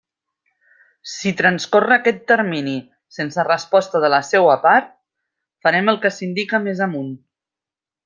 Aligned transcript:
Si 1.11 1.33
transcorre 1.41 1.97
aquest 1.97 2.23
termini 2.31 2.73
sense 3.19 3.47
resposta 3.51 4.03
de 4.07 4.13
la 4.17 4.23
seua 4.33 4.59
part, 4.67 4.93
farem 5.67 5.93
el 5.95 6.05
que 6.07 6.17
s'indica 6.19 6.67
més 6.69 6.87
amunt. 6.91 7.17